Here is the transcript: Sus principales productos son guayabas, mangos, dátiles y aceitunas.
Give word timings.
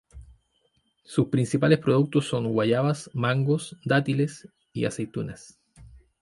Sus 1.03 1.27
principales 1.27 1.77
productos 1.77 2.25
son 2.27 2.51
guayabas, 2.51 3.11
mangos, 3.13 3.77
dátiles 3.85 4.49
y 4.73 4.85
aceitunas. 4.85 5.59